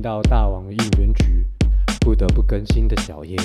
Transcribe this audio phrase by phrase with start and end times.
[0.00, 1.46] 到大王应援曲
[2.00, 3.36] 不得不更新的小叶，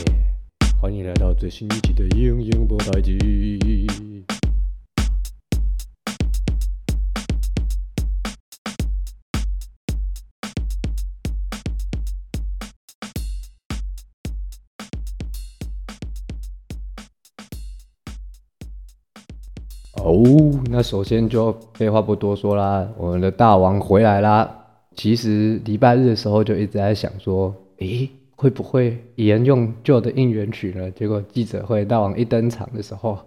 [0.80, 3.18] 欢迎来到最新一期的英英播台机。
[19.96, 24.65] 哦，那首先就废话不多说啦，我们的大王回来啦。
[24.96, 30.90] 其实礼拜日的时候就一直在想说，诶，会不会沿用旧的应援曲呢？
[30.92, 33.20] 结果记者会大王一登场的时候，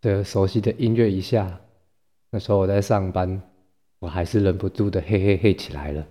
[0.00, 1.60] 这熟悉的音乐一下，
[2.30, 3.40] 那时候我在上班，
[4.00, 6.04] 我还是忍不住的嘿嘿嘿起来了。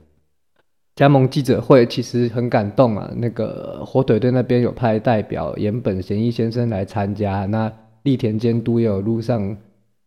[0.96, 7.72] 加盟记者会其实很感动啊，那个火腿队那边有派代表岩本贤一先生来参加，那
[8.04, 9.56] 立田监督也有录上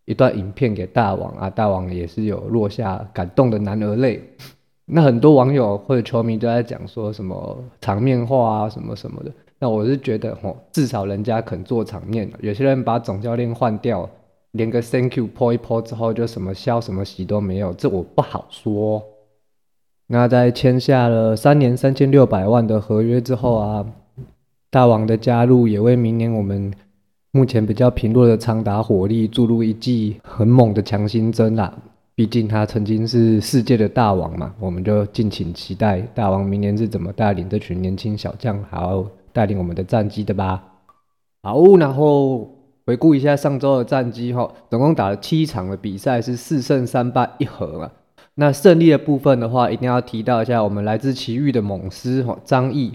[0.05, 4.23] 一段影片给大王啊，大王也是有落下感动的男儿泪。
[4.89, 9.33] 那很多网友或者球迷都在讲说什么场面话啊，什么什么的。
[9.59, 12.31] 那我是觉得，吼，至少人家肯做场面。
[12.41, 14.09] 有些人把总教练换掉，
[14.53, 19.03] 连个 Thank you 泼一泼之后，就什么消什么息都没有，这我不好说。
[20.07, 23.87] 那在签下了三年三千六百万的合约之后啊，
[24.71, 26.73] 大王的加入也为明年我们
[27.33, 31.75] 目前比较贫弱的长达火力注入一剂很猛的强心针啦。
[32.17, 40.65] 毕竟他曾经是世界的大王嘛，我们就敬请期待大王明年是怎么带领这群年轻小将，好带领我们的战绩的吧。
[41.43, 42.51] 好，然后
[42.87, 47.93] 回顾一下上周的战绩哈，总共打了七场的比赛，是四胜三败一和啊。
[48.37, 52.95] 那胜利的部分的话，一定要提到一下我们来自奇遇的猛狮哈张毅，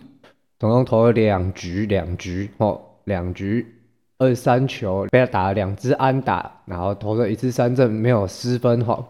[0.57, 3.67] 总共投了两局两局哦，两局。
[4.21, 9.03] 二三球被他打了两支安打，然后投了一次三振，没有失分哈。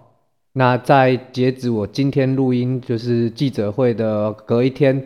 [0.53, 5.03] 那在截止我今天录音就是记者会的隔一天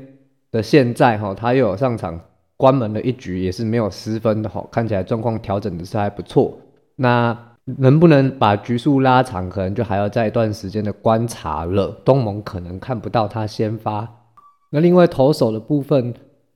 [0.52, 2.20] 的现在哈，他又有上场
[2.56, 4.64] 关门了一局，也是没有失分的哈。
[4.72, 6.56] 看起来状况调整的是还不错。
[6.96, 11.88] 那能不能把局数拉长，可能就还要再一段时间的观察了。
[12.06, 14.08] 东盟可能看不到他先发。
[14.70, 16.14] 那另外投手的部分。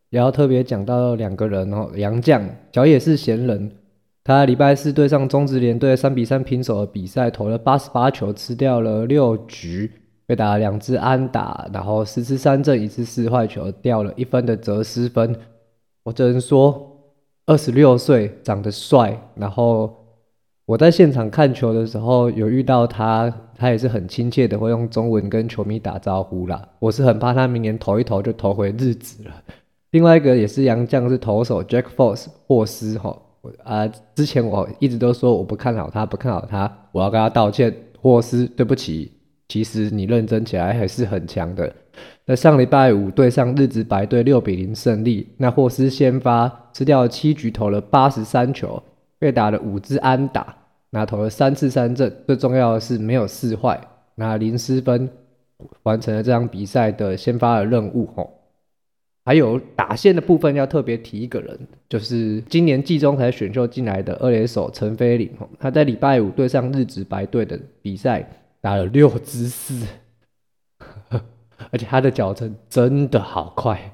[0.09, 3.71] 然后特别讲到两个人哦，杨将小野是闲人，
[4.23, 9.91] 他礼拜四对上中职联队三比三平手的比赛，投了八十八球，吃掉了六局，
[10.25, 15.35] 被打了两支安打，然后十次三振，一次四坏球，掉了一分的折失分。
[16.03, 16.97] 我只能说，
[17.45, 19.95] 二十六岁，长得帅，然后
[20.65, 26.67] 我在现场看球的时候有遇到他，他也是很亲切的，会用中文跟球迷打招呼啦。
[26.79, 29.31] 我是很怕他明年投一投就投回日子了。
[29.91, 33.17] 另外一个也是洋将是投手 Jack Force 霍斯哈
[33.63, 39.11] 啊，之前我一直都说我不看好他，不看好他，我要跟他道歉，霍斯对不起，
[39.47, 41.73] 其实你认真起来还是很强的。
[42.25, 48.81] 那上礼拜五对上日职白队六比零胜利，那霍斯先发吃掉七局，投了八十三球，
[49.17, 50.55] 被打了五支安打，
[50.91, 53.81] 那投了三次三振，最重要的是没有四坏，
[54.15, 55.09] 那零失分，
[55.83, 58.38] 完成了这场比赛的先发的任务吼。
[59.25, 68.27] 还有打线的部分要特别提一个人，就是今年季中才选秀进来的二垒手陈飞林，他在礼拜五对上日职白队的比赛
[68.59, 69.85] 打了六支四，
[71.71, 73.93] 而且他的脚程真的好快，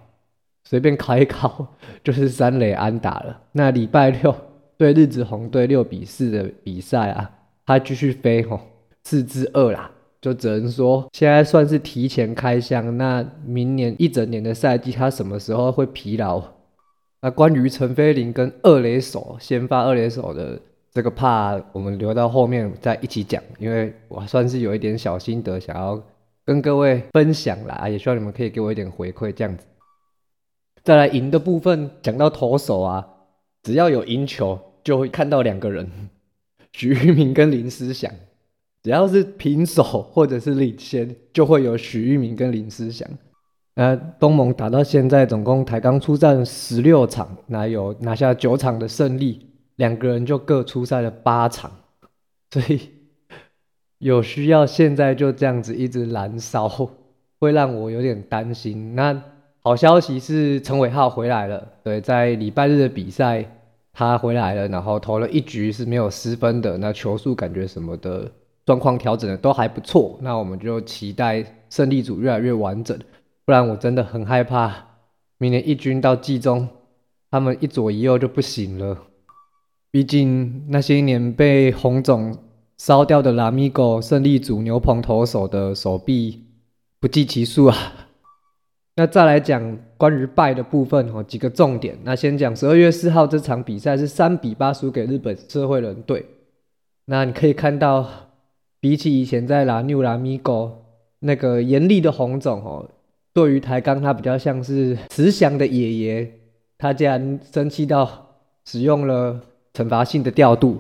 [0.64, 3.42] 随便靠一靠就是三垒安打了。
[3.52, 4.34] 那礼拜六
[4.78, 7.30] 对日职红队六比四的比赛啊，
[7.66, 8.62] 他继续飞吼，
[9.04, 9.92] 四支二啦。
[10.26, 12.98] 就只能说，现在算是提前开箱。
[12.98, 16.42] 那明年一整年的赛季，他什么时候会疲劳？
[17.22, 20.60] 那关于陈飞林跟二垒手先发二垒手的
[20.92, 26.02] 这个，怕我们留到后面再一起讲，因为我算是有一点小心得，想要
[26.44, 29.64] 跟各位分享啦，也希望你们可以给我一点回馈，这样子。
[30.84, 33.08] 再来赢的部分，讲到投手啊，
[33.62, 35.88] 只要有赢球，就会看到两个人，
[36.74, 38.12] 徐玉明跟林思祥。
[38.86, 43.10] 只要是平手或者是领先，就会有许玉明跟林思祥。
[43.74, 51.72] 那东盟打到现在总共台钢出战十六场，那有拿下九场的胜利，两个人就各出赛了八场，
[52.54, 52.80] 所以
[53.98, 56.70] 有需要现在就这样子一直燃烧，
[57.40, 58.94] 会让我有点担心。
[58.94, 59.20] 那
[59.64, 63.44] 好消息是陈伟浩回来了，对，在礼拜日的比赛
[63.92, 68.32] 他回来了，然后投了一局是没有失分的，那球速感觉什么的。
[68.66, 72.98] 状况调整的都还不错，那我们就期待胜利组越来越完整，
[73.46, 74.74] 不然我真的很害怕
[75.38, 76.68] 明年一军到季中，
[77.30, 78.98] 他们一左一右就不行了。
[79.92, 82.38] 毕竟那些年被红总
[82.78, 86.44] 烧掉的拉米狗胜利组牛棚投手的手臂
[87.00, 87.78] 不计其数啊。
[88.98, 91.98] 那再来讲关于败的部分哦，几个重点。
[92.04, 96.26] 那先讲十二月四号这场比赛是三比八输给日本社会人队。
[97.06, 98.08] 那你可以看到，
[98.86, 100.86] 比起以前在拉纽拉米狗
[101.22, 102.88] 那个严厉的红总哦，
[103.34, 106.32] 对于台钢他比较像是慈祥的爷爷，
[106.78, 108.08] 他竟然生气到
[108.64, 109.42] 使用了
[109.74, 110.80] 惩罚性的调度。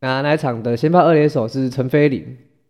[0.00, 2.24] 那那场的先发二垒手是陈飞林，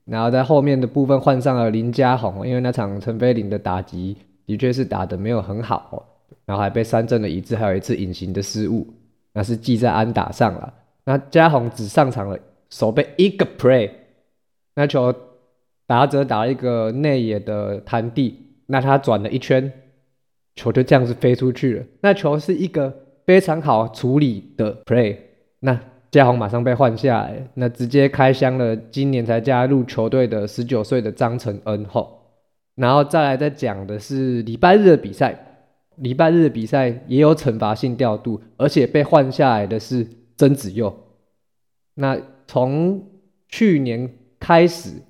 [0.04, 4.16] 然后在后面的部分换上了林家宏，因为那场陈飞林的打击。
[4.46, 6.04] 的确是打的没有很好，
[6.44, 8.84] 然后还被三振了一次，还有一次隐形的失误，
[9.32, 10.74] 那是记在安打上了。
[11.04, 12.36] 那嘉宏只上场了，
[12.68, 13.88] 守备一个 play，
[14.74, 15.14] 那球
[15.86, 19.72] 打者打一个内野的弹地，那他转了一圈，
[20.54, 21.84] 球就这样子飞出去了。
[22.00, 22.94] 那球是一个
[23.26, 25.16] 非常好处理的 play，
[25.60, 25.78] 那
[26.10, 32.18] 嘉宏马上被换下来，那直接开箱了今年才加入球队的十九岁的张承恩后。
[32.74, 35.38] 然后再来再讲的是礼拜日的比赛，
[35.96, 40.06] 礼拜日的比赛也有惩罚性调度，而且被换下来的是
[40.38, 40.94] 曾子佑。
[41.94, 43.04] 那从
[43.48, 44.10] 去年
[44.42, 45.00] 开始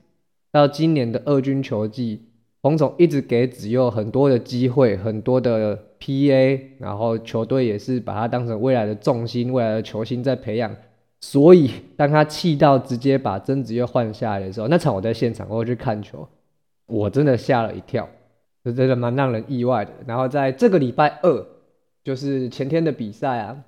[0.50, 2.28] 到今年的二军球季，
[2.60, 10.76] 洪总一直给子佑很多的机会，很多的 PA，然后球队也是把他当成未来的重心、未来的球星在培养。
[11.22, 16.28] 所以当他气到直接把曾子佑换下来的时候，那场我在现场，我去看球。
[16.84, 18.06] 我真的吓了一跳，
[18.62, 19.92] 这真的蛮让人意外的。
[20.06, 21.46] 然后在这个礼拜二，
[22.04, 23.64] 就是前天的比赛啊，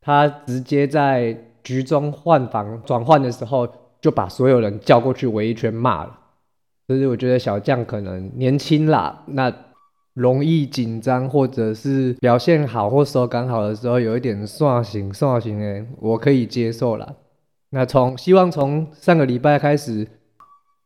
[0.00, 3.66] 他直接在局中换防转换的时候，
[4.00, 6.18] 就把所有人叫过去围一圈骂了。
[6.88, 9.52] 所以我觉得小将可能年轻啦，那
[10.14, 17.14] 容易紧张，或者是表现好或手感好的时候，有一点刷型刷型诶，我可以接受啦。
[17.70, 20.06] 那从希望从上个礼拜开始。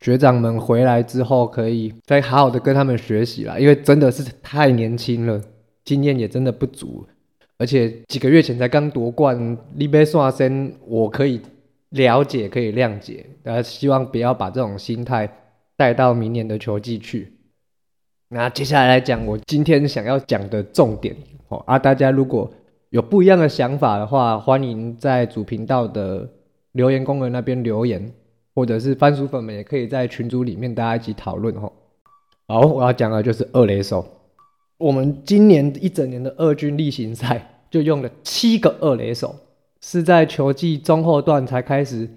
[0.01, 5.41] 学长们回来之后，可以再好好的跟他们学习了，因为真的是太年轻了，
[5.83, 7.07] 经验也真的不足，
[7.57, 11.41] 而且几个月前才刚夺冠，利贝索森，我可以
[11.89, 15.29] 了解，可以谅解，大家希望不要把这种心态
[15.75, 17.33] 带到明年的球季去。
[18.29, 21.15] 那接下来来讲，我今天想要讲的重点
[21.47, 22.51] 哦，啊，大家如果
[22.89, 26.29] 有不一样的想法的话，欢迎在主频道的
[26.71, 28.11] 留言功能那边留言。
[28.57, 31.73] 或者是番薯粉们也可以在群组里面大家一起讨论吼。
[32.47, 34.07] 好，我要讲的就是二垒手。
[34.77, 39.35] 我们今年一整年的二军例行赛就用了七个二垒手，
[39.87, 42.09] 是在球季中后段才开始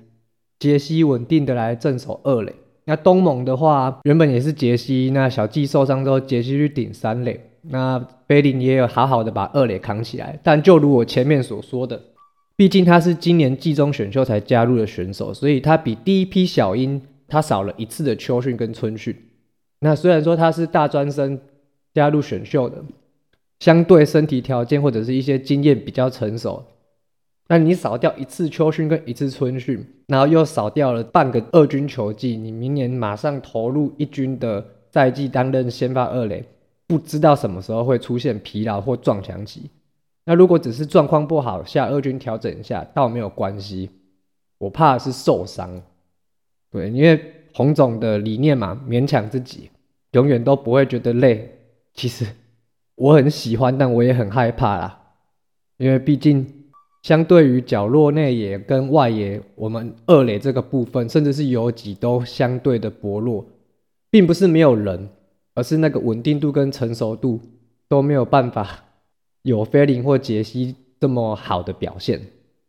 [0.59, 2.55] 杰西稳定的来镇守二垒。
[2.87, 10.41] 那东盟的话，原本也是杰西，那小季受伤之后，杰西去顶三垒，那贝林也有好好的把二垒扛起来。
[10.43, 12.01] 但就如我前面所说的。
[12.57, 19.15] 毕竟他是今年季中选秀才加入的选手，所以他比第一批小鹰他少了一次的秋训跟春训。
[19.81, 21.39] 那虽然说他是大专生
[21.93, 22.83] 加入选秀的，
[23.61, 26.65] 相对身体条件或者是一些经验比较成熟，
[27.49, 36.45] 那你少掉一次秋训跟一次春训，然后又少掉了半个二军球季，你明年马上投入一军的赛季担任先发二垒，
[36.87, 39.71] 不知道什么时候会出现疲劳或撞墙期。
[40.27, 43.89] 那如果只是状况不好，下二军调整一下倒没有关系。
[44.59, 45.81] 我怕是受伤，
[46.71, 47.19] 对，因为
[47.55, 49.71] 洪总的理念嘛，勉强自己，
[50.13, 51.51] 永远都不会觉得累。
[51.95, 52.27] 其实
[52.97, 55.01] 我很喜欢，但我也很害怕啦，
[55.79, 56.58] 因为毕竟
[57.03, 63.47] 相对于角落内野跟外野，我们二垒这个部分，甚至是游击都相对的薄弱，
[64.11, 65.09] 并不是没有人，
[65.55, 67.41] 而是那个稳定度跟成熟度
[67.89, 68.85] 都没有办法。
[69.43, 72.21] 有菲林或杰西这么好的表现，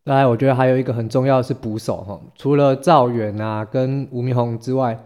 [0.05, 4.97] 当然，我觉得还有一个很重要的是捕手哈，除了赵远啊跟吴明宏之外，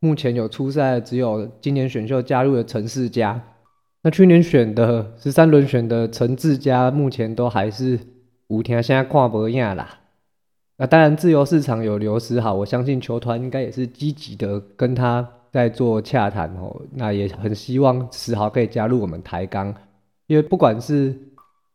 [0.00, 3.40] 目前有出赛只有今年选秀加入的陈世佳，
[4.02, 7.98] 那去年选的十三轮选的陈志佳，目前都还是
[8.52, 9.98] 五天，现在跨博亚啦。
[10.76, 19.74] 那当然，自由市场有流失好，我相信球团应该也是积极的跟他在做洽谈哦，那也很希望十号可以加入我们台钢。
[20.26, 21.18] 因为不管是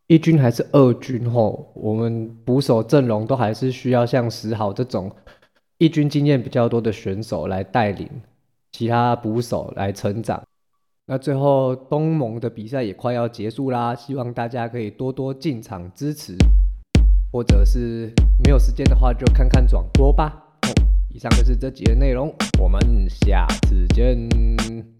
[0.06, 5.10] 一军还是二军吼，我们捕手阵容都还是需要像石豪这种
[5.78, 8.08] 一军经验比较多的选手来带领
[8.70, 10.40] 其他捕手来成长。
[11.06, 16.36] 那最后东盟的比赛也快要结束啦，希望大家可以多多进场支持，
[17.30, 18.12] 或者是
[18.44, 20.32] 没有时间的话就看看转播吧。
[21.10, 24.97] 以上就是这集的内容，我们下次见。